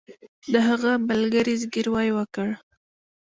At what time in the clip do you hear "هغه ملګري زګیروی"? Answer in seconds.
0.67-2.09